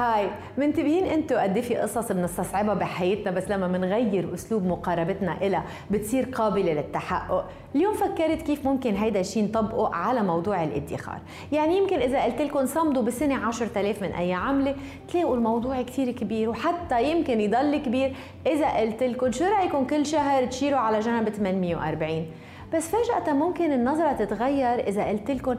هاي 0.00 0.30
منتبهين 0.58 1.04
أنتوا 1.04 1.42
قد 1.42 1.60
في 1.60 1.76
قصص 1.76 2.12
بنستصعبها 2.12 2.74
بحياتنا 2.74 3.30
بس 3.30 3.50
لما 3.50 3.68
منغير 3.68 4.34
أسلوب 4.34 4.66
مقاربتنا 4.66 5.36
إلها 5.42 5.64
بتصير 5.90 6.24
قابلة 6.24 6.72
للتحقق. 6.72 7.44
اليوم 7.74 7.94
فكرت 7.94 8.42
كيف 8.42 8.66
ممكن 8.66 8.94
هيدا 8.94 9.20
الشيء 9.20 9.44
نطبقه 9.44 9.94
على 9.94 10.22
موضوع 10.22 10.64
الادخار. 10.64 11.18
يعني 11.52 11.76
يمكن 11.76 11.98
إذا 11.98 12.22
قلت 12.24 12.40
لكم 12.40 12.66
صمدوا 12.66 13.02
بسنة 13.02 13.34
10000 13.46 14.02
من 14.02 14.08
اي 14.08 14.32
عمله 14.32 14.74
تلاقوا 15.12 15.36
الموضوع 15.36 15.82
كثير 15.82 16.10
كبير 16.10 16.50
وحتى 16.50 17.10
يمكن 17.10 17.40
يضل 17.40 17.76
كبير. 17.76 18.16
إذا 18.46 18.68
قلت 18.68 19.02
لكم 19.02 19.32
شو 19.32 19.44
رأيكم 19.44 19.86
كل 19.86 20.06
شهر 20.06 20.46
تشيلوا 20.46 20.78
على 20.78 21.00
جنب 21.00 21.28
840 21.28 22.26
بس 22.74 22.88
فجأة 22.88 23.32
ممكن 23.32 23.72
النظرة 23.72 24.12
تتغير. 24.12 24.88
إذا 24.88 25.04
قلت 25.04 25.30
لكم 25.30 25.54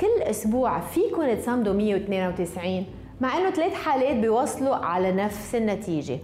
كل 0.00 0.22
أسبوع 0.22 0.80
فيكم 0.80 1.34
تصمدوا 1.34 1.74
192 1.74 2.99
مع 3.20 3.38
إنه 3.38 3.50
ثلاث 3.50 3.74
حالات 3.74 4.16
بيوصلوا 4.16 4.74
على 4.74 5.12
نفس 5.12 5.54
النتيجة. 5.54 6.18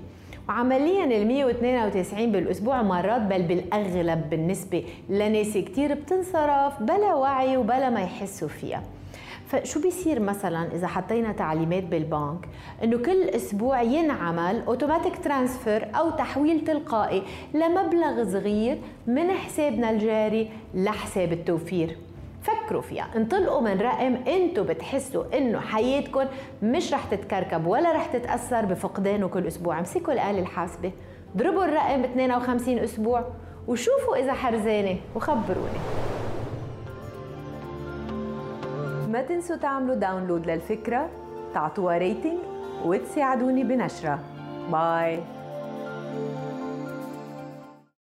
وعمليا 0.49 1.05
ال 1.05 1.27
192 1.27 2.33
بالأسبوع 2.33 2.83
مرات 2.83 3.21
بل 3.23 3.43
بالأغلب 3.43 4.31
بالنسبة 4.31 4.85
لناس 5.09 5.59
كثير 5.59 5.95
بتنصرف 5.95 6.83
بلا 6.83 7.15
وعي 7.15 7.57
وبلا 7.57 7.91
ما 7.91 8.01
يحسوا 8.01 8.49
فيها. 8.49 8.83
فشو 9.47 9.81
بيصير 9.81 10.21
مثلا 10.21 10.75
إذا 10.75 10.87
حطينا 10.87 11.33
تعليمات 11.33 11.85
بالبنك؟ 11.85 12.49
إنه 12.85 12.99
كل 12.99 13.23
أسبوع 13.23 13.83
ينعمل 13.83 14.63
automatic 14.67 15.25
transfer 15.25 15.89
أو 15.99 16.11
تحويل 16.11 16.65
تلقائي 16.65 17.23
لمبلغ 17.55 18.25
صغير 18.33 18.79
من 19.07 19.31
حسابنا 19.31 19.91
الجاري 19.91 20.51
لحساب 20.75 21.33
التوفير. 21.33 21.97
فكروا 22.67 22.83
فيها. 22.83 23.09
انطلقوا 23.17 23.61
من 23.61 23.81
رقم 23.81 24.15
أنتوا 24.15 24.65
بتحسوا 24.65 25.25
إنه 25.39 25.61
حياتكم 25.61 26.25
مش 26.63 26.93
رح 26.93 27.05
تتكركب 27.05 27.67
ولا 27.67 27.93
رح 27.93 28.07
تتأثر 28.07 28.65
بفقدانه 28.65 29.29
كل 29.29 29.47
أسبوع. 29.47 29.79
امسكوا 29.79 30.13
الآلة 30.13 30.39
الحاسبة 30.39 30.93
ضربوا 31.37 31.65
الرقم 31.65 32.03
ب 32.03 32.05
52 32.05 32.79
أسبوع 32.79 33.25
وشوفوا 33.69 34.17
إذا 34.17 34.33
حرزانة 34.33 34.97
وخبروني. 35.15 35.81
ما 39.13 39.23
تنسوا 39.29 39.57
تعملوا 39.57 39.95
download 39.95 40.47
للفكرة 40.47 41.09
تعطوها 41.55 41.99
rating 41.99 42.39
وتساعدوني 42.85 43.65
بنشرها 43.65 44.19
bye 44.73 45.21